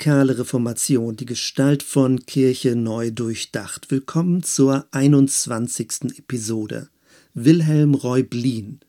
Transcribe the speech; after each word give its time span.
Radikale 0.00 0.38
Reformation, 0.38 1.14
die 1.14 1.26
Gestalt 1.26 1.82
von 1.82 2.24
Kirche 2.24 2.74
neu 2.74 3.10
durchdacht. 3.10 3.90
Willkommen 3.90 4.42
zur 4.42 4.86
21. 4.92 6.16
Episode. 6.16 6.88
Wilhelm 7.34 7.94
Reublin. 7.94 8.80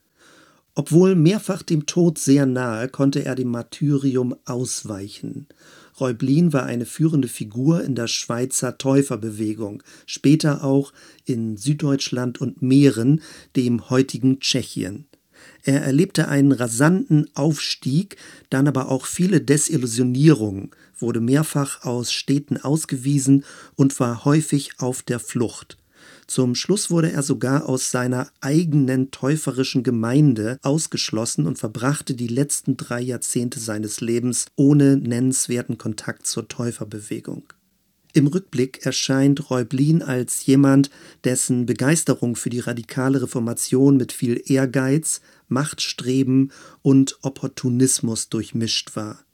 Obwohl 0.74 1.14
mehrfach 1.14 1.62
dem 1.62 1.84
Tod 1.84 2.16
sehr 2.16 2.46
nahe, 2.46 2.88
konnte 2.88 3.26
er 3.26 3.34
dem 3.34 3.48
Martyrium 3.48 4.34
ausweichen. 4.46 5.48
Reublin 6.00 6.54
war 6.54 6.64
eine 6.64 6.86
führende 6.86 7.28
Figur 7.28 7.84
in 7.84 7.94
der 7.94 8.08
Schweizer 8.08 8.78
Täuferbewegung, 8.78 9.82
später 10.06 10.64
auch 10.64 10.94
in 11.26 11.58
Süddeutschland 11.58 12.40
und 12.40 12.62
Mähren, 12.62 13.20
dem 13.54 13.90
heutigen 13.90 14.40
Tschechien. 14.40 15.04
Er 15.62 15.82
erlebte 15.82 16.28
einen 16.28 16.52
rasanten 16.52 17.30
Aufstieg, 17.34 18.16
dann 18.50 18.68
aber 18.68 18.90
auch 18.90 19.06
viele 19.06 19.40
Desillusionierungen, 19.40 20.70
wurde 20.98 21.20
mehrfach 21.20 21.84
aus 21.84 22.12
Städten 22.12 22.56
ausgewiesen 22.56 23.44
und 23.74 23.98
war 24.00 24.24
häufig 24.24 24.72
auf 24.78 25.02
der 25.02 25.18
Flucht. 25.18 25.78
Zum 26.26 26.54
Schluss 26.54 26.90
wurde 26.90 27.12
er 27.12 27.22
sogar 27.22 27.68
aus 27.68 27.90
seiner 27.90 28.30
eigenen 28.40 29.10
täuferischen 29.10 29.82
Gemeinde 29.82 30.58
ausgeschlossen 30.62 31.46
und 31.46 31.58
verbrachte 31.58 32.14
die 32.14 32.28
letzten 32.28 32.76
drei 32.76 33.00
Jahrzehnte 33.00 33.60
seines 33.60 34.00
Lebens 34.00 34.46
ohne 34.56 34.96
nennenswerten 34.96 35.78
Kontakt 35.78 36.26
zur 36.26 36.48
Täuferbewegung. 36.48 37.52
Im 38.14 38.26
Rückblick 38.26 38.84
erscheint 38.84 39.50
Reublin 39.50 40.02
als 40.02 40.44
jemand, 40.44 40.90
dessen 41.24 41.64
Begeisterung 41.64 42.36
für 42.36 42.50
die 42.50 42.60
radikale 42.60 43.22
Reformation 43.22 43.96
mit 43.96 44.12
viel 44.12 44.42
Ehrgeiz, 44.44 45.22
Machtstreben 45.48 46.52
und 46.82 47.18
Opportunismus 47.22 48.28
durchmischt 48.28 48.96
war. 48.96 49.24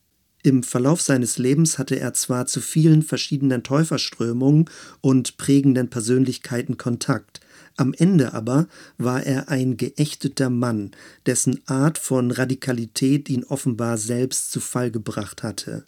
Im 0.45 0.63
Verlauf 0.63 1.01
seines 1.01 1.39
Lebens 1.39 1.79
hatte 1.79 1.99
er 1.99 2.15
zwar 2.15 2.47
zu 2.47 2.61
vielen 2.61 3.03
verschiedenen 3.03 3.65
Täuferströmungen 3.65 4.67
und 5.01 5.37
prägenden 5.37 5.91
Persönlichkeiten 5.91 6.79
Kontakt, 6.79 7.41
am 7.79 7.95
Ende 7.95 8.35
aber 8.35 8.67
war 8.99 9.25
er 9.25 9.49
ein 9.49 9.77
geächteter 9.77 10.51
Mann, 10.51 10.91
dessen 11.27 11.61
Art 11.67 11.97
von 11.97 12.33
Radikalität 12.33 13.29
ihn 13.29 13.45
offenbar 13.45 13.99
selbst 13.99 14.51
zu 14.51 14.59
Fall 14.59 14.91
gebracht 14.91 15.45
hatte. 15.45 15.85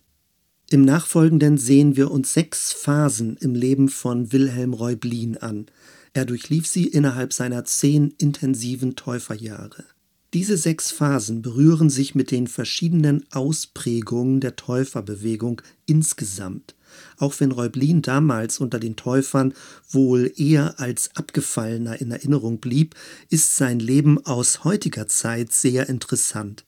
Im 0.73 0.85
Nachfolgenden 0.85 1.59
sehen 1.59 1.97
wir 1.97 2.13
uns 2.13 2.33
sechs 2.33 2.73
Phasen 2.73 3.37
im 3.39 3.57
Leben 3.57 3.89
von 3.89 4.31
Wilhelm 4.31 4.73
Reublin 4.73 5.37
an. 5.37 5.67
Er 6.13 6.25
durchlief 6.25 6.69
sie 6.69 6.87
innerhalb 6.87 7.33
seiner 7.33 7.65
zehn 7.65 8.15
intensiven 8.19 8.95
Täuferjahre. 8.95 9.85
Diese 10.33 10.57
sechs 10.57 10.93
Phasen 10.93 11.43
berühren 11.43 11.91
sich 11.91 12.15
mit 12.15 12.31
den 12.31 12.47
verschiedenen 12.47 13.25
Ausprägungen 13.33 14.39
der 14.39 14.55
Täuferbewegung 14.55 15.61
insgesamt. 15.87 16.77
Auch 17.17 17.35
wenn 17.41 17.51
Reublin 17.51 18.01
damals 18.01 18.61
unter 18.61 18.79
den 18.79 18.95
Täufern 18.95 19.55
wohl 19.89 20.33
eher 20.37 20.79
als 20.79 21.11
abgefallener 21.17 22.01
in 22.01 22.13
Erinnerung 22.13 22.61
blieb, 22.61 22.95
ist 23.29 23.57
sein 23.57 23.81
Leben 23.81 24.25
aus 24.25 24.63
heutiger 24.63 25.09
Zeit 25.09 25.53
sehr 25.53 25.89
interessant. 25.89 26.65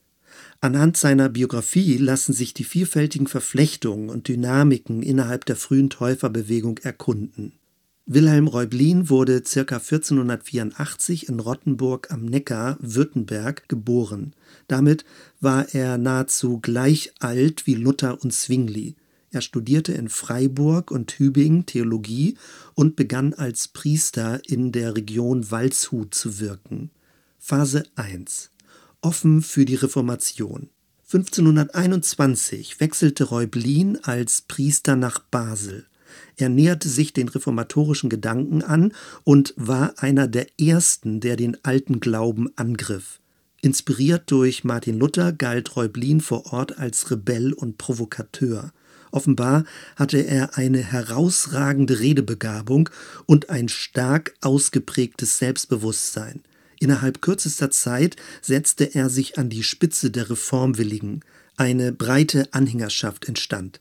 Anhand 0.65 0.97
seiner 0.97 1.29
Biografie 1.29 1.97
lassen 1.97 2.33
sich 2.33 2.55
die 2.55 2.63
vielfältigen 2.63 3.27
Verflechtungen 3.27 4.09
und 4.09 4.29
Dynamiken 4.29 5.03
innerhalb 5.03 5.45
der 5.45 5.57
frühen 5.57 5.91
Täuferbewegung 5.91 6.79
erkunden. 6.79 7.55
Wilhelm 8.07 8.47
Reublin 8.47 9.11
wurde 9.11 9.43
ca. 9.43 9.59
1484 9.59 11.29
in 11.29 11.41
Rottenburg 11.41 12.13
am 12.13 12.27
Neckar, 12.27 12.79
Württemberg, 12.81 13.69
geboren. 13.69 14.35
Damit 14.69 15.05
war 15.41 15.75
er 15.75 15.99
nahezu 15.99 16.61
gleich 16.61 17.13
alt 17.19 17.67
wie 17.67 17.75
Luther 17.75 18.23
und 18.23 18.33
Zwingli. 18.33 18.95
Er 19.33 19.41
studierte 19.41 19.95
in 19.95 20.09
Freiburg 20.09 20.93
und 20.93 21.09
Tübingen 21.09 21.67
Theologie 21.67 22.37
und 22.75 22.95
begann 22.95 23.35
als 23.35 23.67
Priester 23.67 24.41
in 24.47 24.71
der 24.71 24.95
Region 24.95 25.51
Waldshut 25.51 26.15
zu 26.15 26.39
wirken. 26.39 26.93
Phase 27.41 27.83
1 27.97 28.52
offen 29.03 29.43
für 29.43 29.65
die 29.65 29.75
Reformation. 29.75 30.71
1521 31.13 32.81
wechselte 32.81 33.25
Reublin 33.25 33.99
als 34.03 34.43
Priester 34.43 34.97
nach 34.97 35.19
Basel. 35.19 35.87
Er 36.37 36.49
näherte 36.49 36.89
sich 36.89 37.13
den 37.13 37.29
reformatorischen 37.29 38.09
Gedanken 38.09 38.63
an 38.63 38.93
und 39.25 39.53
war 39.57 39.95
einer 39.99 40.27
der 40.27 40.47
ersten, 40.59 41.21
der 41.21 41.37
den 41.37 41.63
alten 41.65 42.01
Glauben 42.01 42.51
angriff. 42.57 43.21
Inspiriert 43.61 44.31
durch 44.31 44.65
Martin 44.65 44.99
Luther 44.99 45.33
galt 45.33 45.77
Reublin 45.77 46.21
vor 46.21 46.53
Ort 46.53 46.79
als 46.79 47.11
Rebell 47.11 47.53
und 47.53 47.79
Provokateur. 47.79 48.73
Offenbar 49.11 49.65
hatte 49.95 50.19
er 50.19 50.57
eine 50.57 50.79
herausragende 50.79 52.01
Redebegabung 52.01 52.89
und 53.27 53.51
ein 53.51 53.69
stark 53.69 54.35
ausgeprägtes 54.41 55.39
Selbstbewusstsein. 55.39 56.43
Innerhalb 56.83 57.23
kürzester 57.23 57.71
Zeit 57.71 58.17
setzte 58.41 58.97
er 58.97 59.09
sich 59.09 59.39
an 59.39 59.49
die 59.49 59.63
Spitze 59.63 60.11
der 60.11 60.29
Reformwilligen. 60.31 61.21
Eine 61.57 61.93
breite 61.93 62.53
Anhängerschaft 62.53 63.29
entstand. 63.29 63.81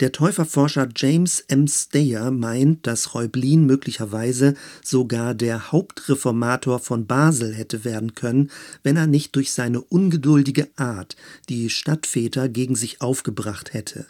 Der 0.00 0.10
Täuferforscher 0.10 0.88
James 0.96 1.44
M. 1.46 1.68
Stayer 1.68 2.32
meint, 2.32 2.88
dass 2.88 3.14
Reublin 3.14 3.66
möglicherweise 3.66 4.54
sogar 4.82 5.34
der 5.34 5.70
Hauptreformator 5.70 6.80
von 6.80 7.06
Basel 7.06 7.54
hätte 7.54 7.84
werden 7.84 8.16
können, 8.16 8.50
wenn 8.82 8.96
er 8.96 9.06
nicht 9.06 9.36
durch 9.36 9.52
seine 9.52 9.80
ungeduldige 9.80 10.70
Art 10.74 11.14
die 11.48 11.70
Stadtväter 11.70 12.48
gegen 12.48 12.74
sich 12.74 13.00
aufgebracht 13.00 13.74
hätte. 13.74 14.06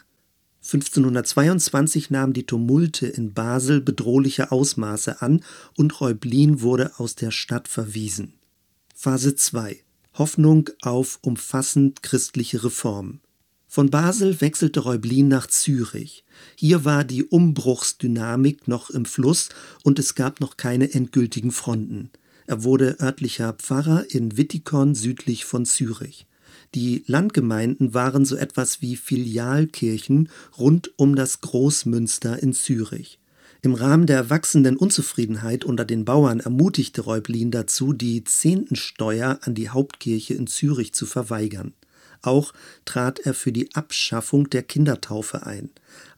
1522 0.63 2.11
nahmen 2.11 2.33
die 2.33 2.45
Tumulte 2.45 3.07
in 3.07 3.33
Basel 3.33 3.81
bedrohliche 3.81 4.51
Ausmaße 4.51 5.21
an 5.21 5.43
und 5.75 5.99
Reublin 5.99 6.61
wurde 6.61 6.91
aus 6.99 7.15
der 7.15 7.31
Stadt 7.31 7.67
verwiesen. 7.67 8.33
Phase 8.95 9.35
2 9.35 9.83
Hoffnung 10.13 10.69
auf 10.81 11.19
umfassend 11.21 12.03
christliche 12.03 12.63
Reform. 12.63 13.21
Von 13.67 13.89
Basel 13.89 14.41
wechselte 14.41 14.81
Reublin 14.81 15.29
nach 15.29 15.47
Zürich. 15.47 16.25
Hier 16.55 16.83
war 16.83 17.05
die 17.05 17.23
Umbruchsdynamik 17.23 18.67
noch 18.67 18.89
im 18.89 19.05
Fluss 19.05 19.49
und 19.83 19.97
es 19.97 20.13
gab 20.13 20.41
noch 20.41 20.57
keine 20.57 20.93
endgültigen 20.93 21.51
Fronten. 21.51 22.11
Er 22.45 22.63
wurde 22.63 22.97
örtlicher 22.99 23.53
Pfarrer 23.53 24.05
in 24.09 24.35
Wittikon 24.35 24.93
südlich 24.93 25.45
von 25.45 25.65
Zürich. 25.65 26.27
Die 26.73 27.03
Landgemeinden 27.05 27.93
waren 27.93 28.23
so 28.23 28.37
etwas 28.37 28.81
wie 28.81 28.95
Filialkirchen 28.95 30.29
rund 30.57 30.91
um 30.97 31.15
das 31.15 31.41
Großmünster 31.41 32.41
in 32.41 32.53
Zürich. 32.53 33.19
Im 33.61 33.75
Rahmen 33.75 34.07
der 34.07 34.29
wachsenden 34.29 34.77
Unzufriedenheit 34.77 35.65
unter 35.65 35.85
den 35.85 36.05
Bauern 36.05 36.39
ermutigte 36.39 37.01
Reublin 37.01 37.51
dazu, 37.51 37.93
die 37.93 38.23
Zehntensteuer 38.23 39.39
an 39.41 39.53
die 39.53 39.69
Hauptkirche 39.69 40.33
in 40.33 40.47
Zürich 40.47 40.93
zu 40.93 41.05
verweigern. 41.05 41.73
Auch 42.23 42.53
trat 42.85 43.19
er 43.19 43.33
für 43.33 43.51
die 43.51 43.73
Abschaffung 43.75 44.49
der 44.49 44.63
Kindertaufe 44.63 45.45
ein. 45.45 45.69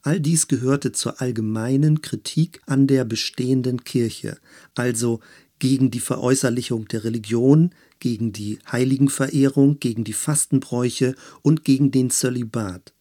All 0.02 0.20
dies 0.20 0.48
gehörte 0.48 0.92
zur 0.92 1.20
allgemeinen 1.20 2.02
Kritik 2.02 2.60
an 2.66 2.86
der 2.86 3.04
bestehenden 3.04 3.84
Kirche, 3.84 4.38
also 4.74 5.20
gegen 5.58 5.90
die 5.90 6.00
Veräußerlichung 6.00 6.88
der 6.88 7.04
Religion, 7.04 7.70
gegen 8.00 8.32
die 8.32 8.58
Heiligenverehrung, 8.70 9.78
gegen 9.80 10.04
die 10.04 10.12
Fastenbräuche 10.12 11.14
und 11.42 11.64
gegen 11.64 11.90
den 11.90 12.10
Zölibat. 12.10 12.92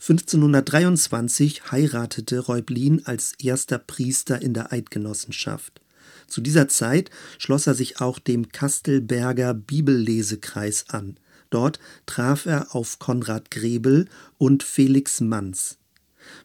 1523 0.00 1.70
heiratete 1.70 2.38
Reublin 2.38 3.04
als 3.04 3.34
erster 3.38 3.78
Priester 3.78 4.40
in 4.40 4.54
der 4.54 4.72
Eidgenossenschaft. 4.72 5.82
Zu 6.26 6.40
dieser 6.40 6.68
Zeit 6.68 7.10
schloss 7.38 7.66
er 7.66 7.74
sich 7.74 8.00
auch 8.00 8.18
dem 8.18 8.48
Kastelberger 8.50 9.52
Bibellesekreis 9.52 10.86
an. 10.88 11.18
Dort 11.50 11.80
traf 12.06 12.46
er 12.46 12.74
auf 12.74 12.98
Konrad 12.98 13.50
Grebel 13.50 14.08
und 14.38 14.62
Felix 14.62 15.20
Manz. 15.20 15.79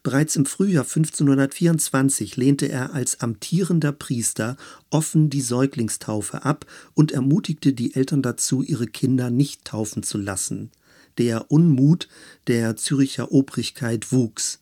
Bereits 0.04 0.36
im 0.36 0.46
Frühjahr 0.46 0.84
1524 0.84 2.38
lehnte 2.38 2.68
er 2.68 2.94
als 2.94 3.22
amtierender 3.22 3.92
Priester 3.92 4.58
offen 4.90 5.30
die 5.30 5.42
Säuglingstaufe 5.42 6.44
ab 6.44 6.66
und 6.94 7.12
ermutigte 7.12 7.74
die 7.74 7.96
Eltern 7.96 8.22
dazu, 8.22 8.62
ihre 8.62 8.88
Kinder 8.88 9.30
nicht 9.30 9.66
taufen 9.66 10.04
zu 10.04 10.18
lassen. 10.18 10.72
Der 11.18 11.50
Unmut 11.52 12.08
der 12.48 12.76
Züricher 12.76 13.32
Obrigkeit 13.32 14.12
wuchs. 14.12 14.60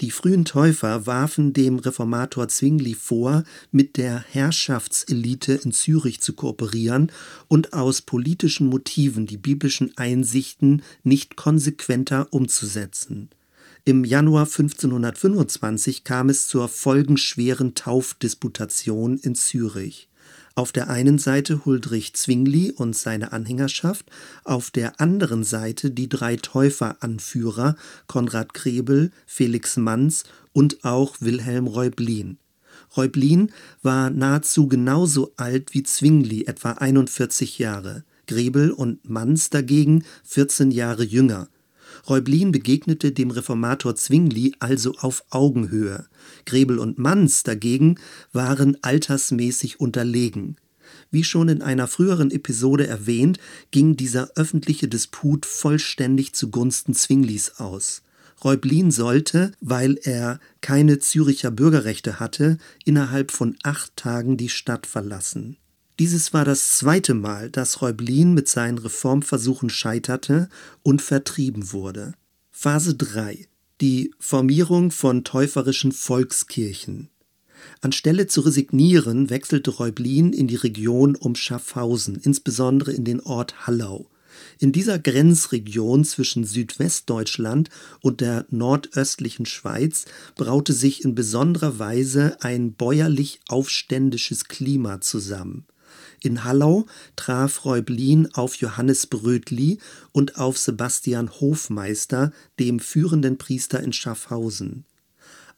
Die 0.00 0.10
frühen 0.10 0.44
Täufer 0.44 1.06
warfen 1.06 1.52
dem 1.52 1.78
Reformator 1.78 2.48
Zwingli 2.48 2.94
vor, 2.94 3.44
mit 3.70 3.96
der 3.96 4.24
Herrschaftselite 4.30 5.54
in 5.54 5.72
Zürich 5.72 6.20
zu 6.20 6.32
kooperieren 6.32 7.12
und 7.48 7.72
aus 7.72 8.02
politischen 8.02 8.66
Motiven 8.66 9.26
die 9.26 9.36
biblischen 9.36 9.96
Einsichten 9.96 10.82
nicht 11.04 11.36
konsequenter 11.36 12.26
umzusetzen. 12.32 13.30
Im 13.86 14.02
Januar 14.06 14.46
1525 14.46 16.04
kam 16.04 16.30
es 16.30 16.48
zur 16.48 16.68
folgenschweren 16.68 17.74
Taufdisputation 17.74 19.18
in 19.18 19.34
Zürich. 19.34 20.08
Auf 20.54 20.72
der 20.72 20.88
einen 20.88 21.18
Seite 21.18 21.66
Huldrych 21.66 22.14
Zwingli 22.14 22.72
und 22.72 22.96
seine 22.96 23.32
Anhängerschaft, 23.32 24.06
auf 24.42 24.70
der 24.70 25.02
anderen 25.02 25.44
Seite 25.44 25.90
die 25.90 26.08
drei 26.08 26.36
Täuferanführer 26.36 27.76
Konrad 28.06 28.54
Grebel, 28.54 29.10
Felix 29.26 29.76
Manz 29.76 30.24
und 30.54 30.82
auch 30.82 31.20
Wilhelm 31.20 31.66
Reublin. 31.66 32.38
Reublin 32.96 33.52
war 33.82 34.08
nahezu 34.08 34.66
genauso 34.66 35.34
alt 35.36 35.74
wie 35.74 35.82
Zwingli, 35.82 36.46
etwa 36.46 36.72
41 36.72 37.58
Jahre. 37.58 38.04
Grebel 38.26 38.70
und 38.70 39.06
Manz 39.06 39.50
dagegen 39.50 40.04
14 40.24 40.70
Jahre 40.70 41.04
jünger. 41.04 41.48
Reublin 42.08 42.52
begegnete 42.52 43.12
dem 43.12 43.30
Reformator 43.30 43.96
Zwingli 43.96 44.54
also 44.58 44.94
auf 44.98 45.24
Augenhöhe. 45.30 46.06
Grebel 46.44 46.78
und 46.78 46.98
Manz 46.98 47.42
dagegen 47.42 47.98
waren 48.32 48.76
altersmäßig 48.82 49.80
unterlegen. 49.80 50.56
Wie 51.10 51.24
schon 51.24 51.48
in 51.48 51.62
einer 51.62 51.86
früheren 51.86 52.30
Episode 52.30 52.86
erwähnt, 52.86 53.38
ging 53.70 53.96
dieser 53.96 54.30
öffentliche 54.36 54.88
Disput 54.88 55.46
vollständig 55.46 56.34
zugunsten 56.34 56.94
Zwinglis 56.94 57.58
aus. 57.58 58.02
Reublin 58.42 58.90
sollte, 58.90 59.52
weil 59.60 59.98
er 60.02 60.40
keine 60.60 60.98
Züricher 60.98 61.50
Bürgerrechte 61.50 62.20
hatte, 62.20 62.58
innerhalb 62.84 63.30
von 63.30 63.56
acht 63.62 63.96
Tagen 63.96 64.36
die 64.36 64.50
Stadt 64.50 64.86
verlassen. 64.86 65.56
Dieses 66.00 66.32
war 66.32 66.44
das 66.44 66.70
zweite 66.70 67.14
Mal, 67.14 67.50
dass 67.50 67.80
Reublin 67.80 68.34
mit 68.34 68.48
seinen 68.48 68.78
Reformversuchen 68.78 69.70
scheiterte 69.70 70.48
und 70.82 71.00
vertrieben 71.00 71.72
wurde. 71.72 72.14
Phase 72.50 72.96
3. 72.96 73.46
Die 73.80 74.12
Formierung 74.18 74.90
von 74.90 75.22
täuferischen 75.22 75.92
Volkskirchen. 75.92 77.10
Anstelle 77.80 78.26
zu 78.26 78.40
resignieren, 78.40 79.30
wechselte 79.30 79.70
Reublin 79.70 80.32
in 80.32 80.48
die 80.48 80.56
Region 80.56 81.14
um 81.14 81.36
Schaffhausen, 81.36 82.16
insbesondere 82.16 82.92
in 82.92 83.04
den 83.04 83.20
Ort 83.20 83.66
Hallau. 83.68 84.10
In 84.58 84.72
dieser 84.72 84.98
Grenzregion 84.98 86.04
zwischen 86.04 86.44
Südwestdeutschland 86.44 87.70
und 88.00 88.20
der 88.20 88.46
nordöstlichen 88.50 89.46
Schweiz 89.46 90.06
braute 90.34 90.72
sich 90.72 91.04
in 91.04 91.14
besonderer 91.14 91.78
Weise 91.78 92.36
ein 92.40 92.72
bäuerlich-aufständisches 92.74 94.46
Klima 94.46 95.00
zusammen. 95.00 95.66
In 96.24 96.42
Hallau 96.42 96.86
traf 97.16 97.66
Reublin 97.66 98.32
auf 98.32 98.54
Johannes 98.54 99.06
Brötli 99.06 99.78
und 100.10 100.38
auf 100.38 100.56
Sebastian 100.56 101.30
Hofmeister, 101.30 102.32
dem 102.58 102.80
führenden 102.80 103.36
Priester 103.36 103.80
in 103.82 103.92
Schaffhausen. 103.92 104.86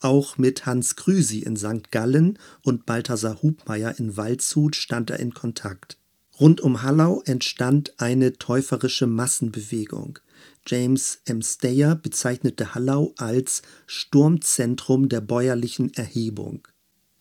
Auch 0.00 0.38
mit 0.38 0.66
Hans 0.66 0.96
Krüsi 0.96 1.38
in 1.38 1.56
St. 1.56 1.92
Gallen 1.92 2.36
und 2.64 2.84
Balthasar 2.84 3.42
Hubmeier 3.42 3.96
in 4.00 4.16
Waldshut 4.16 4.74
stand 4.74 5.10
er 5.10 5.20
in 5.20 5.32
Kontakt. 5.34 5.98
Rund 6.40 6.60
um 6.60 6.82
Hallau 6.82 7.22
entstand 7.26 7.94
eine 7.98 8.32
täuferische 8.32 9.06
Massenbewegung. 9.06 10.18
James 10.66 11.20
M. 11.26 11.42
Stayer 11.42 11.94
bezeichnete 11.94 12.74
Hallau 12.74 13.14
als 13.18 13.62
Sturmzentrum 13.86 15.08
der 15.08 15.20
bäuerlichen 15.20 15.94
Erhebung. 15.94 16.66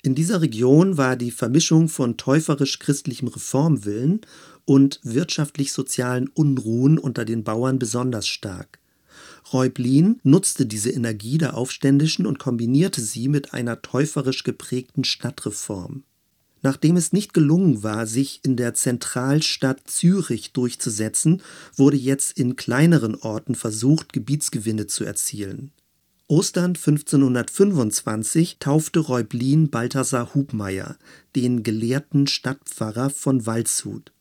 In 0.06 0.14
dieser 0.14 0.40
Region 0.40 0.98
war 0.98 1.16
die 1.16 1.32
Vermischung 1.32 1.90
von 1.90 2.16
täuferisch-christlichem 2.16 3.28
Reformwillen 3.28 4.22
und 4.64 5.00
wirtschaftlich-sozialen 5.02 6.28
Unruhen 6.28 7.00
unter 7.00 7.26
den 7.26 7.44
Bauern 7.44 7.80
besonders 7.80 8.28
stark. 8.28 8.78
Reublin 9.52 10.20
nutzte 10.22 10.68
diese 10.68 10.92
Energie 10.92 11.40
der 11.40 11.58
Aufständischen 11.58 12.28
und 12.28 12.38
kombinierte 12.38 13.02
sie 13.02 13.28
mit 13.28 13.56
einer 13.56 13.82
täuferisch 13.82 14.44
geprägten 14.44 15.06
Stadtreform. 15.06 16.04
Nachdem 16.62 16.98
es 16.98 17.12
nicht 17.12 17.34
gelungen 17.34 17.82
war, 17.82 18.06
sich 18.06 18.42
in 18.44 18.58
der 18.58 18.76
Zentralstadt 18.76 19.88
Zürich 19.88 20.54
durchzusetzen, 20.54 21.42
wurde 21.76 21.98
jetzt 21.98 22.38
in 22.38 22.56
kleineren 22.56 23.16
Orten 23.16 23.56
versucht, 23.56 24.14
Gebietsgewinne 24.14 24.86
zu 24.86 25.04
erzielen. 25.04 25.72
Ostern 26.28 26.70
1525 26.72 28.58
taufte 28.60 29.00
Reublin 29.00 29.70
Balthasar 29.70 30.34
Hubmeier, 30.34 30.98
den 31.36 31.62
gelehrten 31.62 32.26
Stadtpfarrer 32.26 33.12
von 33.12 33.46
Waldshut. 33.46 34.12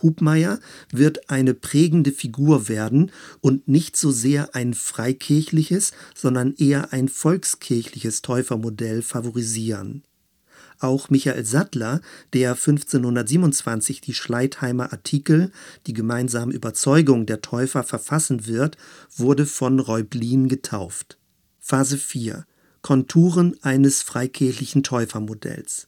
Hubmeier 0.00 0.58
wird 0.90 1.28
eine 1.28 1.52
prägende 1.52 2.12
Figur 2.12 2.70
werden 2.70 3.12
und 3.42 3.68
nicht 3.68 3.94
so 3.98 4.10
sehr 4.10 4.54
ein 4.54 4.72
freikirchliches, 4.72 5.92
sondern 6.14 6.54
eher 6.54 6.94
ein 6.94 7.10
volkskirchliches 7.10 8.22
Täufermodell 8.22 9.02
favorisieren. 9.02 10.02
Auch 10.78 11.10
Michael 11.10 11.44
Sattler, 11.44 12.00
der 12.32 12.52
1527 12.52 14.00
die 14.00 14.14
Schleitheimer 14.14 14.94
Artikel, 14.94 15.52
die 15.86 15.92
gemeinsame 15.92 16.54
Überzeugung 16.54 17.26
der 17.26 17.42
Täufer 17.42 17.82
verfassen 17.82 18.46
wird, 18.46 18.78
wurde 19.14 19.44
von 19.44 19.78
Reublin 19.78 20.48
getauft. 20.48 21.19
Phase 21.70 21.98
4 21.98 22.46
Konturen 22.82 23.54
eines 23.62 24.02
freikirchlichen 24.02 24.82
Täufermodells. 24.82 25.86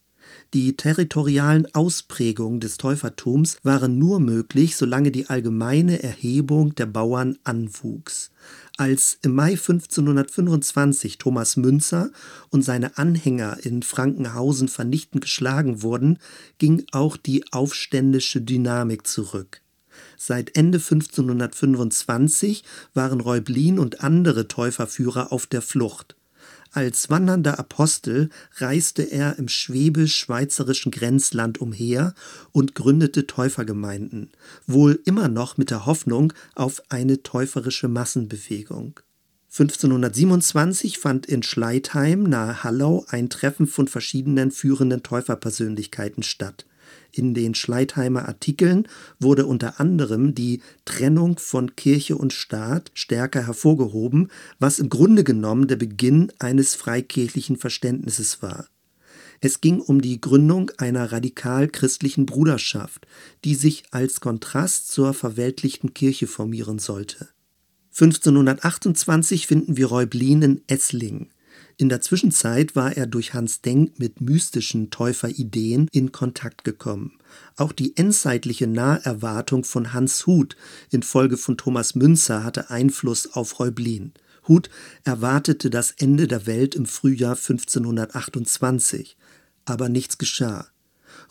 Die 0.55 0.76
territorialen 0.76 1.75
Ausprägungen 1.75 2.61
des 2.61 2.76
Täufertums 2.76 3.56
waren 3.64 3.99
nur 3.99 4.20
möglich, 4.20 4.76
solange 4.76 5.11
die 5.11 5.26
allgemeine 5.26 6.00
Erhebung 6.00 6.76
der 6.76 6.87
Bauern 6.87 7.37
anwuchs. 7.43 8.31
Als 8.76 9.19
im 9.23 9.34
Mai 9.34 9.56
1525 9.56 11.19
Thomas 11.19 11.56
Münzer 11.56 12.12
und 12.50 12.62
seine 12.62 12.96
Anhänger 12.96 13.58
in 13.64 13.82
Frankenhausen 13.82 14.69
vernichtend 14.69 15.23
geschlagen 15.23 15.82
wurden, 15.82 16.20
ging 16.58 16.87
auch 16.93 17.17
die 17.17 17.52
aufständische 17.52 18.40
Dynamik 18.40 19.05
zurück. 19.05 19.62
Seit 20.24 20.56
Ende 20.56 20.78
1525 20.78 22.62
waren 22.94 23.20
Reublin 23.20 23.80
und 23.80 24.02
andere 24.04 24.46
Täuferführer 24.46 25.32
auf 25.32 25.48
der 25.48 25.62
Flucht. 25.62 26.14
Als 26.70 27.10
wandernder 27.10 27.58
Apostel 27.58 28.30
reiste 28.58 29.02
er 29.02 29.36
im 29.40 29.48
schwäbisch-schweizerischen 29.48 30.92
Grenzland 30.92 31.60
umher 31.60 32.14
und 32.52 32.76
gründete 32.76 33.26
Täufergemeinden, 33.26 34.30
wohl 34.69 35.00
immer 35.06 35.26
noch 35.26 35.56
mit 35.56 35.70
der 35.70 35.86
Hoffnung 35.86 36.32
auf 36.54 36.84
eine 36.88 37.25
täuferische 37.25 37.88
Massenbewegung. 37.88 39.00
1527 39.50 41.00
fand 41.00 41.26
in 41.26 41.42
Schleitheim 41.42 42.22
nahe 42.22 42.62
Hallau 42.62 43.04
ein 43.08 43.28
Treffen 43.28 43.66
von 43.66 43.88
verschiedenen 43.88 44.52
führenden 44.52 45.02
Täuferpersönlichkeiten 45.02 46.22
statt. 46.22 46.64
In 47.14 47.35
den 47.35 47.54
Schleitheimer 47.54 48.26
Artikeln 48.26 48.88
wurde 49.21 49.45
unter 49.45 49.78
anderem 49.78 50.35
die 50.35 50.62
Trennung 50.87 51.38
von 51.38 51.76
Kirche 51.76 52.16
und 52.16 52.33
Staat 52.33 52.90
stärker 52.95 53.47
hervorgehoben, 53.47 54.31
was 54.59 54.78
im 54.78 54.88
Grunde 54.88 55.23
genommen 55.23 55.69
der 55.69 55.76
Beginn 55.76 56.33
eines 56.38 56.75
freikirchlichen 56.75 57.59
Verständnisses 57.59 58.40
war. 58.40 58.66
Es 59.45 59.61
ging 59.61 59.81
um 59.81 60.00
die 60.00 60.21
Gründung 60.21 60.71
einer 60.78 61.11
radikal 61.11 61.69
christlichen 61.69 62.26
Bruderschaft, 62.26 63.07
die 63.45 63.57
sich 63.57 63.83
als 63.90 64.21
Kontrast 64.21 64.90
zur 64.90 65.12
verweltlichten 65.12 65.92
Kirche 65.92 66.26
formieren 66.26 66.78
sollte. 66.78 67.28
1528 67.90 69.47
finden 69.47 69.76
wir 69.76 69.88
Reublin 69.88 70.40
in 70.42 70.62
Esslingen. 70.66 71.31
In 71.82 71.88
der 71.88 72.00
Zwischenzeit 72.00 72.76
war 72.76 72.96
er 72.96 73.08
durch 73.08 73.34
Hans 73.34 73.60
Denk 73.60 73.98
mit 73.98 74.20
mystischen 74.20 74.90
Täuferideen 74.90 75.88
in 75.90 76.12
Kontakt 76.12 76.62
gekommen. 76.62 77.18
Auch 77.56 77.72
die 77.72 77.96
endzeitliche 77.96 78.68
Naherwartung 78.68 79.64
von 79.64 79.92
Hans 79.92 80.28
Huth 80.28 80.56
infolge 80.92 81.36
von 81.36 81.56
Thomas 81.56 81.96
Münzer 81.96 82.44
hatte 82.44 82.70
Einfluss 82.70 83.32
auf 83.32 83.58
Reublin. 83.58 84.12
Huth 84.46 84.70
erwartete 85.02 85.70
das 85.70 85.90
Ende 85.90 86.28
der 86.28 86.46
Welt 86.46 86.76
im 86.76 86.86
Frühjahr 86.86 87.34
1528, 87.34 89.16
aber 89.64 89.88
nichts 89.88 90.18
geschah. 90.18 90.68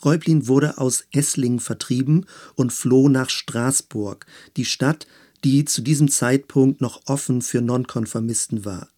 Reublin 0.03 0.50
wurde 0.50 0.79
aus 0.79 1.05
Esslingen 1.13 1.62
vertrieben 1.62 2.25
und 2.55 2.74
floh 2.74 3.08
nach 3.08 3.29
Straßburg, 3.29 4.25
die 4.58 4.65
Stadt, 4.65 5.08
die 5.46 5.63
zu 5.63 5.81
diesem 5.81 6.10
Zeitpunkt 6.10 6.81
noch 6.81 7.03
offen 7.05 7.41
für 7.41 7.62
Nonkonformisten 7.62 8.65
war. 8.65 8.89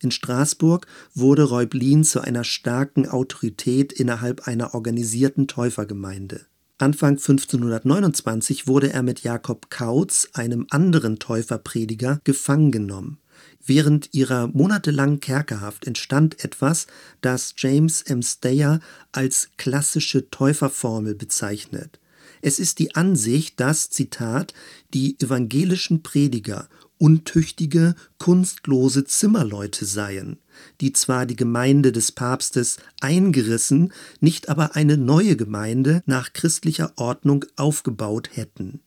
In 0.00 0.10
Straßburg 0.10 0.86
wurde 1.14 1.42
Reublin 1.42 2.04
zu 2.04 2.20
einer 2.20 2.44
starken 2.44 3.08
Autorität 3.08 3.92
innerhalb 3.92 4.46
einer 4.46 4.74
organisierten 4.74 5.48
Täufergemeinde. 5.48 6.46
Anfang 6.78 7.16
1529 7.16 8.68
wurde 8.68 8.92
er 8.92 9.02
mit 9.02 9.24
Jakob 9.24 9.68
Kautz, 9.68 10.28
einem 10.32 10.66
anderen 10.70 11.18
Täuferprediger, 11.18 12.20
gefangen 12.22 12.70
genommen. 12.70 13.18
Während 13.64 14.14
ihrer 14.14 14.46
monatelangen 14.48 15.18
Kerkerhaft 15.18 15.86
entstand 15.86 16.44
etwas, 16.44 16.86
das 17.20 17.54
James 17.56 18.02
M. 18.02 18.22
Stayer 18.22 18.78
als 19.10 19.50
klassische 19.56 20.30
Täuferformel 20.30 21.16
bezeichnet. 21.16 21.98
Es 22.40 22.60
ist 22.60 22.78
die 22.78 22.94
Ansicht, 22.94 23.58
dass, 23.58 23.90
Zitat, 23.90 24.54
die 24.94 25.18
evangelischen 25.20 26.02
Prediger 26.02 26.68
untüchtige, 26.98 27.94
kunstlose 28.18 29.04
Zimmerleute 29.04 29.84
seien, 29.84 30.38
die 30.80 30.92
zwar 30.92 31.26
die 31.26 31.36
Gemeinde 31.36 31.92
des 31.92 32.12
Papstes 32.12 32.78
eingerissen, 33.00 33.92
nicht 34.20 34.48
aber 34.48 34.76
eine 34.76 34.96
neue 34.96 35.36
Gemeinde 35.36 36.02
nach 36.06 36.32
christlicher 36.32 36.92
Ordnung 36.96 37.44
aufgebaut 37.56 38.30
hätten. 38.34 38.80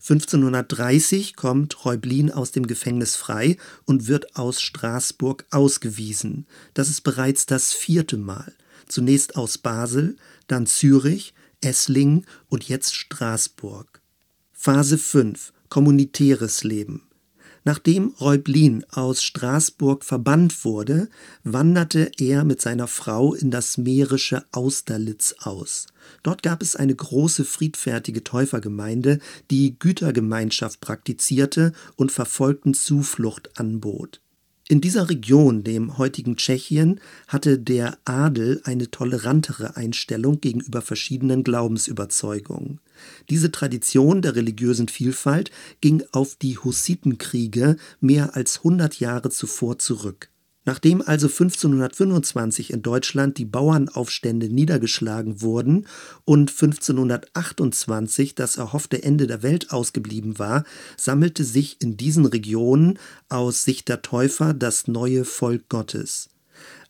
1530 0.00 1.34
kommt 1.34 1.84
Reublin 1.86 2.30
aus 2.30 2.50
dem 2.50 2.66
Gefängnis 2.66 3.16
frei 3.16 3.56
und 3.86 4.06
wird 4.06 4.36
aus 4.36 4.60
Straßburg 4.60 5.46
ausgewiesen. 5.50 6.46
Das 6.74 6.90
ist 6.90 7.00
bereits 7.02 7.46
das 7.46 7.72
vierte 7.72 8.18
Mal. 8.18 8.52
Zunächst 8.86 9.36
aus 9.36 9.56
Basel, 9.56 10.16
dann 10.46 10.66
Zürich, 10.66 11.32
Esslingen 11.62 12.26
und 12.50 12.68
jetzt 12.68 12.94
Straßburg. 12.94 14.02
Phase 14.52 14.98
5 14.98 15.54
Kommunitäres 15.70 16.64
Leben 16.64 17.08
Nachdem 17.66 18.14
Reublin 18.20 18.84
aus 18.90 19.22
Straßburg 19.22 20.04
verbannt 20.04 20.66
wurde, 20.66 21.08
wanderte 21.44 22.10
er 22.18 22.44
mit 22.44 22.60
seiner 22.60 22.86
Frau 22.86 23.32
in 23.32 23.50
das 23.50 23.78
mährische 23.78 24.44
Austerlitz 24.52 25.34
aus. 25.40 25.86
Dort 26.22 26.42
gab 26.42 26.60
es 26.60 26.76
eine 26.76 26.94
große 26.94 27.46
friedfertige 27.46 28.22
Täufergemeinde, 28.22 29.18
die 29.50 29.78
Gütergemeinschaft 29.78 30.80
praktizierte 30.80 31.72
und 31.96 32.12
Verfolgten 32.12 32.74
Zuflucht 32.74 33.58
anbot. 33.58 34.20
In 34.66 34.80
dieser 34.80 35.10
Region, 35.10 35.62
dem 35.62 35.98
heutigen 35.98 36.36
Tschechien, 36.36 36.98
hatte 37.28 37.58
der 37.58 37.98
Adel 38.06 38.62
eine 38.64 38.90
tolerantere 38.90 39.76
Einstellung 39.76 40.40
gegenüber 40.40 40.80
verschiedenen 40.80 41.44
Glaubensüberzeugungen. 41.44 42.80
Diese 43.28 43.52
Tradition 43.52 44.22
der 44.22 44.36
religiösen 44.36 44.88
Vielfalt 44.88 45.50
ging 45.82 46.02
auf 46.12 46.36
die 46.36 46.56
Hussitenkriege 46.56 47.76
mehr 48.00 48.36
als 48.36 48.58
100 48.58 49.00
Jahre 49.00 49.28
zuvor 49.28 49.78
zurück 49.78 50.30
Nachdem 50.66 51.02
also 51.02 51.26
1525 51.26 52.72
in 52.72 52.82
Deutschland 52.82 53.36
die 53.36 53.44
Bauernaufstände 53.44 54.48
niedergeschlagen 54.48 55.42
wurden 55.42 55.86
und 56.24 56.50
1528 56.50 58.34
das 58.34 58.56
erhoffte 58.56 59.02
Ende 59.02 59.26
der 59.26 59.42
Welt 59.42 59.72
ausgeblieben 59.72 60.38
war, 60.38 60.64
sammelte 60.96 61.44
sich 61.44 61.82
in 61.82 61.98
diesen 61.98 62.24
Regionen 62.24 62.98
aus 63.28 63.64
Sicht 63.64 63.88
der 63.88 64.00
Täufer 64.00 64.54
das 64.54 64.88
neue 64.88 65.26
Volk 65.26 65.68
Gottes. 65.68 66.30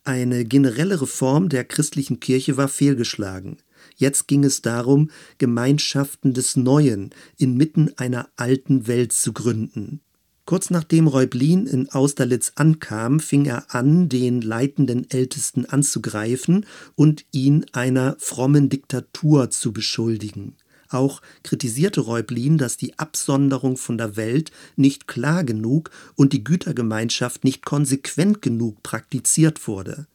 Eine 0.05 0.45
generelle 0.45 1.01
Reform 1.01 1.49
der 1.49 1.65
christlichen 1.65 2.19
Kirche 2.19 2.55
war 2.55 2.69
fehlgeschlagen. 2.69 3.57
Jetzt 3.97 4.27
ging 4.27 4.43
es 4.43 4.61
darum, 4.61 5.09
Gemeinschaften 5.37 6.33
des 6.33 6.55
Neuen 6.55 7.09
inmitten 7.37 7.91
einer 7.97 8.29
alten 8.35 8.87
Welt 8.87 9.13
zu 9.13 9.33
gründen. 9.33 10.01
Kurz 10.45 10.69
nachdem 10.69 11.07
Reublin 11.07 11.65
in 11.65 11.89
Austerlitz 11.89 12.51
ankam, 12.55 13.19
fing 13.19 13.45
er 13.45 13.73
an, 13.73 14.09
den 14.09 14.41
leitenden 14.41 15.09
Ältesten 15.09 15.65
anzugreifen 15.65 16.67
und 16.93 17.25
ihn 17.31 17.65
einer 17.71 18.15
frommen 18.19 18.69
Diktatur 18.69 19.49
zu 19.49 19.73
beschuldigen. 19.73 20.55
Auch 20.89 21.23
kritisierte 21.41 22.01
Reublin, 22.01 22.59
dass 22.59 22.77
die 22.77 22.99
Absonderung 22.99 23.75
von 23.75 23.97
der 23.97 24.17
Welt 24.17 24.51
nicht 24.75 25.07
klar 25.07 25.43
genug 25.43 25.89
und 26.15 26.31
die 26.31 26.43
Gütergemeinschaft 26.43 27.43
nicht 27.43 27.65
konsequent 27.65 28.43
genug 28.43 28.83
praktiziert 28.83 29.67
wurde. 29.67 30.05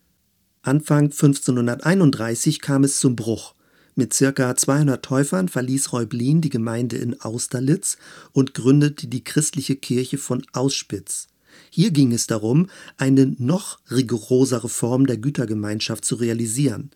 Anfang 0.62 1.04
1531 1.06 2.60
kam 2.60 2.84
es 2.84 3.00
zum 3.00 3.16
Bruch. 3.16 3.54
Mit 4.00 4.14
circa 4.14 4.56
200 4.56 5.04
Täufern 5.04 5.50
verließ 5.50 5.92
Reublin 5.92 6.40
die 6.40 6.48
Gemeinde 6.48 6.96
in 6.96 7.20
Austerlitz 7.20 7.98
und 8.32 8.54
gründete 8.54 9.08
die 9.08 9.22
christliche 9.22 9.76
Kirche 9.76 10.16
von 10.16 10.42
Auspitz. 10.54 11.28
Hier 11.68 11.90
ging 11.90 12.10
es 12.12 12.26
darum, 12.26 12.70
eine 12.96 13.34
noch 13.36 13.78
rigorosere 13.90 14.70
Form 14.70 15.06
der 15.06 15.18
Gütergemeinschaft 15.18 16.06
zu 16.06 16.14
realisieren. 16.14 16.92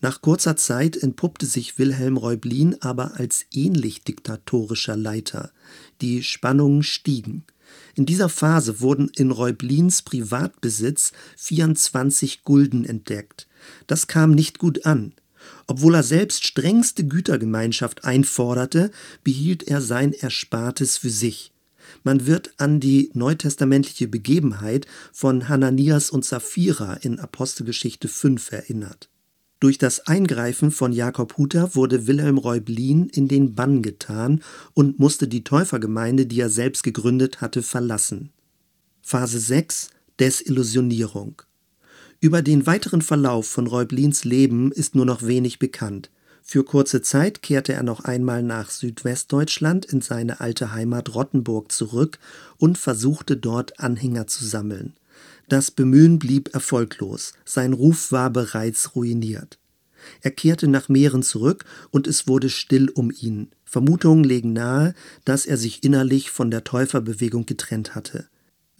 Nach 0.00 0.22
kurzer 0.22 0.54
Zeit 0.54 0.96
entpuppte 0.96 1.46
sich 1.46 1.76
Wilhelm 1.80 2.16
Reublin 2.16 2.80
aber 2.80 3.16
als 3.16 3.46
ähnlich 3.52 4.04
diktatorischer 4.04 4.96
Leiter. 4.96 5.50
Die 6.02 6.22
Spannungen 6.22 6.84
stiegen. 6.84 7.42
In 7.96 8.06
dieser 8.06 8.28
Phase 8.28 8.80
wurden 8.80 9.10
in 9.16 9.32
Reublins 9.32 10.02
Privatbesitz 10.02 11.10
24 11.36 12.44
Gulden 12.44 12.84
entdeckt. 12.84 13.48
Das 13.88 14.06
kam 14.06 14.30
nicht 14.30 14.60
gut 14.60 14.86
an. 14.86 15.14
Obwohl 15.66 15.94
er 15.94 16.02
selbst 16.02 16.44
strengste 16.44 17.06
Gütergemeinschaft 17.06 18.04
einforderte, 18.04 18.90
behielt 19.22 19.62
er 19.64 19.80
sein 19.80 20.12
Erspartes 20.12 20.96
für 20.96 21.10
sich. 21.10 21.52
Man 22.02 22.26
wird 22.26 22.54
an 22.58 22.80
die 22.80 23.10
neutestamentliche 23.14 24.08
Begebenheit 24.08 24.86
von 25.12 25.48
Hananias 25.48 26.10
und 26.10 26.24
Sapphira 26.24 26.94
in 26.94 27.18
Apostelgeschichte 27.18 28.08
5 28.08 28.52
erinnert. 28.52 29.10
Durch 29.60 29.78
das 29.78 30.06
Eingreifen 30.06 30.70
von 30.70 30.92
Jakob 30.92 31.38
Huter 31.38 31.74
wurde 31.74 32.06
Wilhelm 32.06 32.36
Reublin 32.36 33.08
in 33.08 33.28
den 33.28 33.54
Bann 33.54 33.80
getan 33.82 34.42
und 34.74 34.98
musste 34.98 35.26
die 35.26 35.44
Täufergemeinde, 35.44 36.26
die 36.26 36.40
er 36.40 36.50
selbst 36.50 36.82
gegründet 36.82 37.40
hatte, 37.40 37.62
verlassen. 37.62 38.30
Phase 39.00 39.38
6 39.38 39.88
Desillusionierung 40.20 41.42
über 42.20 42.42
den 42.42 42.66
weiteren 42.66 43.02
Verlauf 43.02 43.46
von 43.46 43.66
Reublins 43.66 44.24
Leben 44.24 44.72
ist 44.72 44.94
nur 44.94 45.06
noch 45.06 45.22
wenig 45.22 45.58
bekannt. 45.58 46.10
Für 46.42 46.62
kurze 46.62 47.00
Zeit 47.00 47.40
kehrte 47.42 47.72
er 47.72 47.82
noch 47.82 48.00
einmal 48.00 48.42
nach 48.42 48.70
Südwestdeutschland 48.70 49.86
in 49.86 50.02
seine 50.02 50.40
alte 50.40 50.72
Heimat 50.72 51.14
Rottenburg 51.14 51.72
zurück 51.72 52.18
und 52.58 52.76
versuchte 52.76 53.36
dort 53.36 53.80
Anhänger 53.80 54.26
zu 54.26 54.44
sammeln. 54.44 54.92
Das 55.48 55.70
Bemühen 55.70 56.18
blieb 56.18 56.54
erfolglos, 56.54 57.32
sein 57.44 57.72
Ruf 57.72 58.12
war 58.12 58.30
bereits 58.30 58.94
ruiniert. 58.94 59.58
Er 60.20 60.30
kehrte 60.30 60.68
nach 60.68 60.88
Mähren 60.90 61.22
zurück 61.22 61.64
und 61.90 62.06
es 62.06 62.26
wurde 62.28 62.50
still 62.50 62.90
um 62.90 63.10
ihn. 63.10 63.48
Vermutungen 63.64 64.24
legen 64.24 64.52
nahe, 64.52 64.94
dass 65.24 65.46
er 65.46 65.56
sich 65.56 65.82
innerlich 65.82 66.30
von 66.30 66.50
der 66.50 66.64
Täuferbewegung 66.64 67.46
getrennt 67.46 67.94
hatte. 67.94 68.28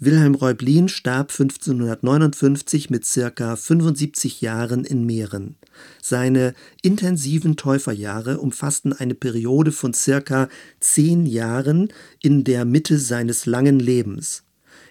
Wilhelm 0.00 0.34
Reublin 0.34 0.88
starb 0.88 1.30
1559 1.30 2.90
mit 2.90 3.06
circa 3.06 3.54
75 3.54 4.40
Jahren 4.40 4.84
in 4.84 5.06
Mähren. 5.06 5.54
Seine 6.02 6.54
intensiven 6.82 7.56
Täuferjahre 7.56 8.38
umfassten 8.38 8.92
eine 8.92 9.14
Periode 9.14 9.70
von 9.70 9.94
circa 9.94 10.48
zehn 10.80 11.26
Jahren 11.26 11.92
in 12.20 12.42
der 12.42 12.64
Mitte 12.64 12.98
seines 12.98 13.46
langen 13.46 13.78
Lebens. 13.78 14.42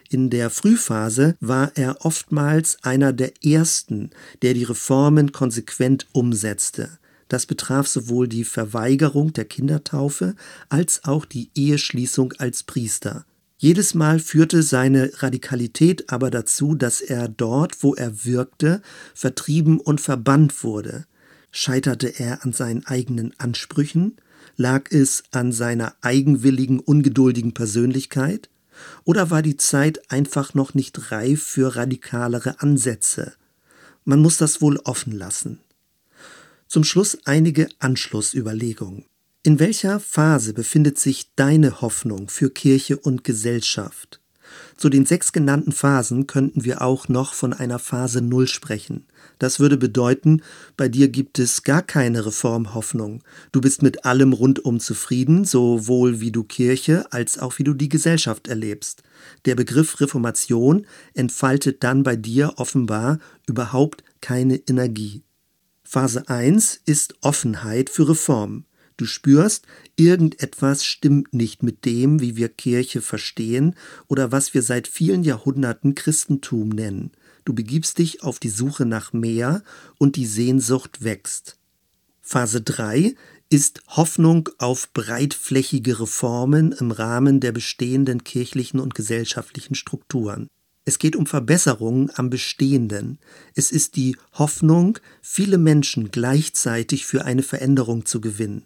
In 0.10 0.30
der 0.30 0.50
Frühphase 0.50 1.36
war 1.42 1.74
er 1.76 2.06
oftmals 2.06 2.78
einer 2.84 3.12
der 3.12 3.34
ersten, 3.44 4.12
der 4.42 4.54
die 4.54 4.64
Reformen 4.64 5.34
konsequent 5.34 6.08
umsetzte. 6.14 6.98
Das 7.28 7.46
betraf 7.46 7.88
sowohl 7.88 8.30
die 8.30 8.46
Verweigerung 8.46 9.34
der 9.34 9.46
Kindertaufe 9.46 10.36
als 10.70 11.04
auch 11.04 11.26
die 11.26 11.50
Eheschließung 11.56 12.34
als 12.38 12.64
Priester. 12.64 13.26
Jedes 13.64 13.94
Mal 13.94 14.20
führte 14.20 14.62
seine 14.62 15.10
Radikalität 15.24 16.12
aber 16.12 16.30
dazu, 16.30 16.76
dass 16.76 17.00
er 17.00 17.30
dort, 17.30 17.82
wo 17.82 17.96
er 17.96 18.26
wirkte, 18.26 18.82
vertrieben 19.16 19.80
und 19.80 20.02
verbannt 20.02 20.66
wurde. 20.66 21.06
Scheiterte 21.50 22.20
er 22.20 22.44
an 22.44 22.52
seinen 22.52 22.86
eigenen 22.86 23.34
Ansprüchen? 23.40 24.18
Lag 24.58 24.92
es 24.92 25.24
an 25.32 25.54
seiner 25.54 25.96
eigenwilligen, 26.02 26.82
ungeduldigen 26.82 27.54
Persönlichkeit? 27.54 28.50
Oder 29.06 29.30
war 29.30 29.42
die 29.42 29.56
Zeit 29.56 30.12
einfach 30.12 30.54
noch 30.54 30.74
nicht 30.74 31.14
reif 31.14 31.42
für 31.42 31.78
radikalere 31.78 32.60
Ansätze? 32.60 33.32
Man 34.04 34.20
muss 34.20 34.36
das 34.36 34.62
wohl 34.62 34.76
offen 34.84 35.14
lassen. 35.14 35.62
Zum 36.68 36.84
Schluss 36.84 37.18
einige 37.24 37.70
Anschlussüberlegungen. 37.80 39.06
In 39.46 39.60
welcher 39.60 40.00
Phase 40.00 40.54
befindet 40.54 40.98
sich 40.98 41.36
deine 41.36 41.82
Hoffnung 41.82 42.30
für 42.30 42.50
Kirche 42.50 42.96
und 42.96 43.26
Gesellschaft? 43.26 44.22
Zu 44.78 44.88
den 44.88 45.06
sechs 45.06 45.34
genannten 45.34 45.74
Phasen 45.74 46.28
könnten 46.28 46.64
wir 46.64 46.82
auch 46.82 47.10
noch 47.10 47.34
von 47.34 47.52
einer 47.52 47.78
Phase 47.78 48.22
Null 48.22 48.48
sprechen. 48.48 49.06
Das 49.40 49.60
würde 49.60 49.76
bedeuten, 49.76 50.42
bei 50.78 50.88
dir 50.88 51.10
gibt 51.10 51.40
es 51.40 51.64
gar 51.64 51.82
keine 51.82 52.26
Reformhoffnung. 52.26 53.22
Du 53.52 53.60
bist 53.60 53.82
mit 53.82 54.06
allem 54.06 54.32
rundum 54.32 54.80
zufrieden, 54.80 55.44
sowohl 55.44 56.22
wie 56.22 56.32
du 56.32 56.46
Kirche 56.46 57.12
als 57.12 57.38
auch 57.38 57.60
wie 57.60 57.66
du 57.66 57.74
die 57.74 57.90
Gesellschaft 57.90 58.48
erlebst. 58.48 59.04
Der 59.44 59.56
Begriff 59.56 60.00
Reformation 60.00 60.88
entfaltet 61.16 61.84
dann 61.84 62.04
bei 62.04 62.16
dir 62.16 62.54
offenbar 62.56 63.20
überhaupt 63.46 64.06
keine 64.22 64.56
Energie. 64.56 65.22
Phase 65.84 66.30
1 66.30 66.80
ist 66.86 67.16
Offenheit 67.20 67.90
für 67.90 68.08
Reform. 68.08 68.64
Du 68.98 69.06
spürst, 69.06 69.66
irgendetwas 69.96 70.86
stimmt 70.86 71.34
nicht 71.34 71.64
mit 71.64 71.86
dem, 71.86 72.22
wie 72.22 72.36
wir 72.36 72.50
Kirche 72.50 73.02
verstehen 73.02 73.76
oder 74.08 74.32
was 74.32 74.54
wir 74.54 74.62
seit 74.62 74.88
vielen 74.88 75.24
Jahrhunderten 75.24 75.96
Christentum 75.96 76.70
nennen. 76.70 77.12
Du 77.46 77.54
begibst 77.54 77.98
dich 77.98 78.24
auf 78.24 78.40
die 78.40 78.50
Suche 78.50 78.86
nach 78.86 79.14
mehr 79.14 79.64
und 79.98 80.16
die 80.16 80.26
Sehnsucht 80.26 81.04
wächst. 81.04 81.58
Phase 82.22 82.62
3 82.62 83.16
ist 83.50 83.82
Hoffnung 83.88 84.50
auf 84.58 84.92
breitflächige 84.94 86.00
Reformen 86.00 86.72
im 86.72 86.92
Rahmen 86.92 87.40
der 87.40 87.52
bestehenden 87.52 88.24
kirchlichen 88.24 88.80
und 88.80 88.96
gesellschaftlichen 88.96 89.76
Strukturen. 89.76 90.48
Es 90.86 91.00
geht 91.00 91.16
um 91.16 91.26
Verbesserungen 91.26 92.10
am 92.16 92.30
Bestehenden. 92.30 93.20
Es 93.56 93.72
ist 93.72 93.96
die 93.96 94.18
Hoffnung, 94.34 95.00
viele 95.22 95.58
Menschen 95.58 96.12
gleichzeitig 96.12 97.06
für 97.06 97.26
eine 97.26 97.44
Veränderung 97.44 98.06
zu 98.06 98.22
gewinnen. 98.22 98.64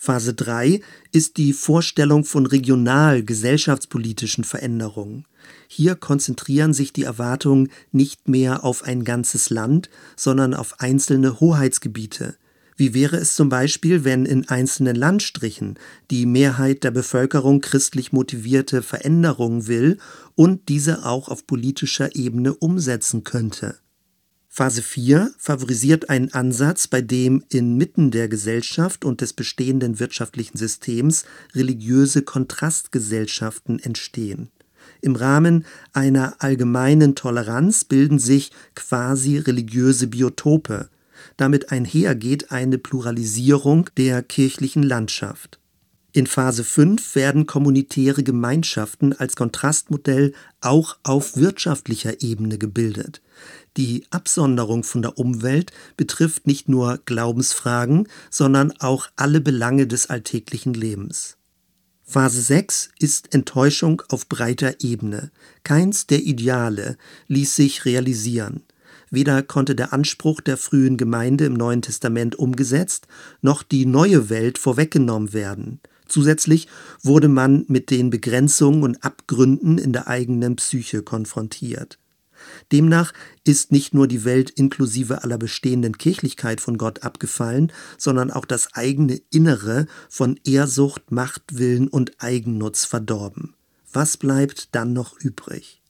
Phase 0.00 0.32
3 0.32 0.80
ist 1.10 1.38
die 1.38 1.52
Vorstellung 1.52 2.24
von 2.24 2.46
regional 2.46 3.24
gesellschaftspolitischen 3.24 4.44
Veränderungen. 4.44 5.26
Hier 5.66 5.96
konzentrieren 5.96 6.72
sich 6.72 6.92
die 6.92 7.02
Erwartungen 7.02 7.68
nicht 7.90 8.28
mehr 8.28 8.64
auf 8.64 8.84
ein 8.84 9.02
ganzes 9.02 9.50
Land, 9.50 9.90
sondern 10.14 10.54
auf 10.54 10.78
einzelne 10.78 11.40
Hoheitsgebiete. 11.40 12.36
Wie 12.76 12.94
wäre 12.94 13.16
es 13.16 13.34
zum 13.34 13.48
Beispiel, 13.48 14.04
wenn 14.04 14.24
in 14.24 14.48
einzelnen 14.48 14.94
Landstrichen 14.94 15.80
die 16.12 16.26
Mehrheit 16.26 16.84
der 16.84 16.92
Bevölkerung 16.92 17.60
christlich 17.60 18.12
motivierte 18.12 18.82
Veränderungen 18.82 19.66
will 19.66 19.98
und 20.36 20.68
diese 20.68 21.04
auch 21.04 21.28
auf 21.28 21.44
politischer 21.44 22.14
Ebene 22.14 22.54
umsetzen 22.54 23.24
könnte? 23.24 23.74
Phase 24.48 24.82
4 24.82 25.32
favorisiert 25.38 26.08
einen 26.10 26.32
Ansatz, 26.32 26.88
bei 26.88 27.00
dem 27.00 27.44
inmitten 27.48 28.10
der 28.10 28.28
Gesellschaft 28.28 29.04
und 29.04 29.20
des 29.20 29.32
bestehenden 29.32 30.00
wirtschaftlichen 30.00 30.56
Systems 30.56 31.24
religiöse 31.54 32.22
Kontrastgesellschaften 32.22 33.78
entstehen. 33.78 34.50
Im 35.00 35.14
Rahmen 35.14 35.64
einer 35.92 36.36
allgemeinen 36.38 37.14
Toleranz 37.14 37.84
bilden 37.84 38.18
sich 38.18 38.50
quasi 38.74 39.38
religiöse 39.38 40.08
Biotope. 40.08 40.88
Damit 41.36 41.70
einhergeht 41.70 42.50
eine 42.50 42.78
Pluralisierung 42.78 43.90
der 43.96 44.22
kirchlichen 44.22 44.82
Landschaft. 44.82 45.60
In 46.12 46.26
Phase 46.26 46.64
5 46.64 47.14
werden 47.14 47.46
kommunitäre 47.46 48.22
Gemeinschaften 48.22 49.12
als 49.12 49.36
Kontrastmodell 49.36 50.32
auch 50.60 50.96
auf 51.02 51.36
wirtschaftlicher 51.36 52.22
Ebene 52.22 52.58
gebildet. 52.58 53.20
Die 53.78 54.02
Absonderung 54.10 54.82
von 54.82 55.02
der 55.02 55.18
Umwelt 55.18 55.70
betrifft 55.96 56.48
nicht 56.48 56.68
nur 56.68 56.98
Glaubensfragen, 57.04 58.08
sondern 58.28 58.72
auch 58.80 59.06
alle 59.14 59.40
Belange 59.40 59.86
des 59.86 60.10
alltäglichen 60.10 60.74
Lebens. 60.74 61.36
Phase 62.02 62.40
6 62.40 62.90
ist 62.98 63.32
Enttäuschung 63.32 64.02
auf 64.08 64.28
breiter 64.28 64.80
Ebene. 64.80 65.30
Keins 65.62 66.08
der 66.08 66.24
Ideale 66.24 66.96
ließ 67.28 67.54
sich 67.54 67.84
realisieren. 67.84 68.64
Weder 69.10 69.44
konnte 69.44 69.76
der 69.76 69.92
Anspruch 69.92 70.40
der 70.40 70.56
frühen 70.56 70.96
Gemeinde 70.96 71.44
im 71.44 71.54
Neuen 71.54 71.80
Testament 71.80 72.34
umgesetzt, 72.34 73.06
noch 73.42 73.62
die 73.62 73.86
neue 73.86 74.28
Welt 74.28 74.58
vorweggenommen 74.58 75.32
werden. 75.32 75.78
Zusätzlich 76.08 76.66
wurde 77.04 77.28
man 77.28 77.64
mit 77.68 77.90
den 77.92 78.10
Begrenzungen 78.10 78.82
und 78.82 79.04
Abgründen 79.04 79.78
in 79.78 79.92
der 79.92 80.08
eigenen 80.08 80.56
Psyche 80.56 81.02
konfrontiert. 81.04 82.00
Demnach 82.72 83.12
ist 83.44 83.72
nicht 83.72 83.94
nur 83.94 84.08
die 84.08 84.24
Welt 84.24 84.50
inklusive 84.50 85.22
aller 85.24 85.38
bestehenden 85.38 85.98
Kirchlichkeit 85.98 86.60
von 86.60 86.78
Gott 86.78 87.02
abgefallen, 87.02 87.72
sondern 87.96 88.30
auch 88.30 88.44
das 88.44 88.74
eigene 88.74 89.20
Innere 89.30 89.86
von 90.08 90.38
Ehrsucht, 90.44 91.10
Machtwillen 91.10 91.88
und 91.88 92.12
Eigennutz 92.18 92.84
verdorben. 92.84 93.54
Was 93.92 94.16
bleibt 94.16 94.74
dann 94.74 94.92
noch 94.92 95.18
übrig? 95.18 95.80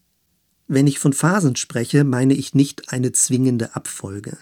Wenn 0.66 0.86
ich 0.86 0.98
von 0.98 1.12
Phasen 1.12 1.56
spreche, 1.56 2.04
meine 2.04 2.34
ich 2.34 2.54
nicht 2.54 2.92
eine 2.92 3.12
zwingende 3.12 3.74
Abfolge. 3.74 4.36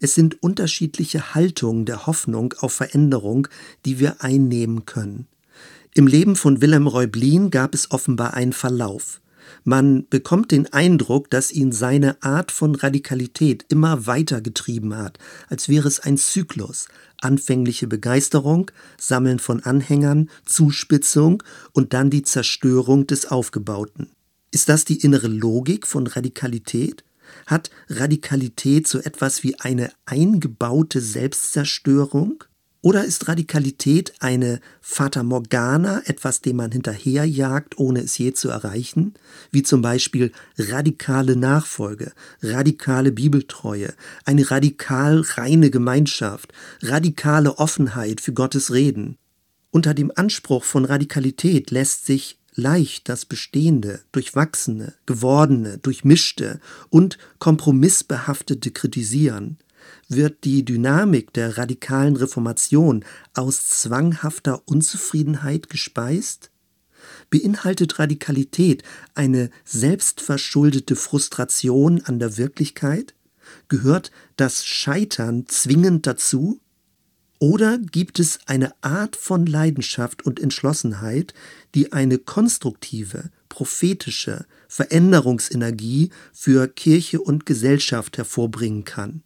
Es 0.00 0.14
sind 0.14 0.42
unterschiedliche 0.42 1.34
Haltungen 1.34 1.84
der 1.84 2.06
Hoffnung 2.06 2.54
auf 2.58 2.72
Veränderung, 2.72 3.48
die 3.84 3.98
wir 3.98 4.22
einnehmen 4.22 4.86
können. 4.86 5.26
Im 5.94 6.06
Leben 6.06 6.36
von 6.36 6.60
Wilhelm 6.60 6.86
Reublin 6.86 7.50
gab 7.50 7.74
es 7.74 7.90
offenbar 7.90 8.34
einen 8.34 8.52
Verlauf. 8.52 9.21
Man 9.64 10.06
bekommt 10.08 10.50
den 10.50 10.72
Eindruck, 10.72 11.30
dass 11.30 11.52
ihn 11.52 11.72
seine 11.72 12.22
Art 12.22 12.50
von 12.50 12.74
Radikalität 12.74 13.64
immer 13.68 14.06
weiter 14.06 14.40
getrieben 14.40 14.96
hat, 14.96 15.18
als 15.48 15.68
wäre 15.68 15.88
es 15.88 16.00
ein 16.00 16.18
Zyklus. 16.18 16.88
Anfängliche 17.20 17.86
Begeisterung, 17.86 18.70
Sammeln 18.98 19.38
von 19.38 19.62
Anhängern, 19.62 20.30
Zuspitzung 20.44 21.42
und 21.72 21.92
dann 21.92 22.10
die 22.10 22.22
Zerstörung 22.22 23.06
des 23.06 23.30
Aufgebauten. 23.30 24.10
Ist 24.50 24.68
das 24.68 24.84
die 24.84 25.00
innere 25.00 25.28
Logik 25.28 25.86
von 25.86 26.06
Radikalität? 26.06 27.04
Hat 27.46 27.70
Radikalität 27.88 28.86
so 28.86 28.98
etwas 28.98 29.42
wie 29.42 29.58
eine 29.58 29.90
eingebaute 30.04 31.00
Selbstzerstörung? 31.00 32.44
Oder 32.84 33.04
ist 33.04 33.28
Radikalität 33.28 34.12
eine 34.18 34.60
Fata 34.80 35.22
Morgana, 35.22 36.02
etwas, 36.06 36.40
dem 36.40 36.56
man 36.56 36.72
hinterherjagt, 36.72 37.78
ohne 37.78 38.00
es 38.00 38.18
je 38.18 38.32
zu 38.32 38.48
erreichen? 38.48 39.14
Wie 39.52 39.62
zum 39.62 39.82
Beispiel 39.82 40.32
radikale 40.58 41.36
Nachfolge, 41.36 42.10
radikale 42.42 43.12
Bibeltreue, 43.12 43.94
eine 44.24 44.50
radikal 44.50 45.20
reine 45.20 45.70
Gemeinschaft, 45.70 46.52
radikale 46.82 47.56
Offenheit 47.58 48.20
für 48.20 48.32
Gottes 48.32 48.72
Reden. 48.72 49.16
Unter 49.70 49.94
dem 49.94 50.10
Anspruch 50.16 50.64
von 50.64 50.84
Radikalität 50.84 51.70
lässt 51.70 52.04
sich 52.04 52.40
leicht 52.52 53.08
das 53.08 53.24
Bestehende, 53.24 54.00
Durchwachsene, 54.10 54.94
Gewordene, 55.06 55.78
Durchmischte 55.78 56.58
und 56.90 57.16
Kompromissbehaftete 57.38 58.72
kritisieren 58.72 59.58
wird 60.14 60.44
die 60.44 60.64
Dynamik 60.64 61.32
der 61.32 61.58
radikalen 61.58 62.16
Reformation 62.16 63.04
aus 63.34 63.66
zwanghafter 63.68 64.62
Unzufriedenheit 64.66 65.68
gespeist? 65.68 66.50
Beinhaltet 67.30 67.98
Radikalität 67.98 68.82
eine 69.14 69.50
selbstverschuldete 69.64 70.96
Frustration 70.96 72.02
an 72.02 72.18
der 72.18 72.36
Wirklichkeit? 72.36 73.14
Gehört 73.68 74.10
das 74.36 74.64
Scheitern 74.64 75.46
zwingend 75.48 76.06
dazu? 76.06 76.60
Oder 77.38 77.78
gibt 77.78 78.20
es 78.20 78.38
eine 78.46 78.72
Art 78.82 79.16
von 79.16 79.46
Leidenschaft 79.46 80.24
und 80.24 80.38
Entschlossenheit, 80.38 81.34
die 81.74 81.92
eine 81.92 82.18
konstruktive, 82.18 83.30
prophetische 83.48 84.46
Veränderungsenergie 84.68 86.10
für 86.32 86.68
Kirche 86.68 87.20
und 87.20 87.44
Gesellschaft 87.44 88.16
hervorbringen 88.16 88.84
kann? 88.84 89.24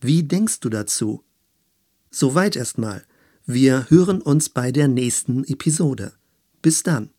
Wie 0.00 0.22
denkst 0.22 0.60
du 0.60 0.70
dazu? 0.70 1.24
Soweit 2.10 2.56
erstmal. 2.56 3.04
Wir 3.44 3.90
hören 3.90 4.22
uns 4.22 4.48
bei 4.48 4.72
der 4.72 4.88
nächsten 4.88 5.44
Episode. 5.44 6.12
Bis 6.62 6.82
dann. 6.82 7.10